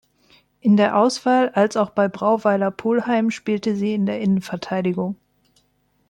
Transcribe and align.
In 0.61 0.77
der 0.77 0.97
Auswahl 0.97 1.49
als 1.49 1.77
auch 1.77 1.91
bei 1.91 2.07
Brauweiler 2.07 2.71
Pulheim 2.71 3.29
spielte 3.29 3.75
sie 3.75 3.93
in 3.93 4.07
der 4.07 4.19
Innenverteidigung. 4.19 5.15